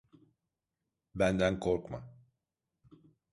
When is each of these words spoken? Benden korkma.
Benden 1.19 1.59
korkma. 1.59 1.99